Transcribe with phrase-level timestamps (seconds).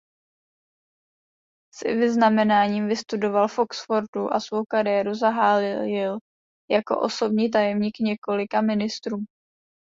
[1.73, 6.17] S vyznamenáním vystudoval v Oxfordu a svou kariéru zahájil
[6.71, 9.17] jako osobní tajemník několika ministrů.